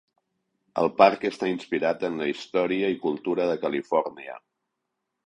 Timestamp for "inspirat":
1.51-2.05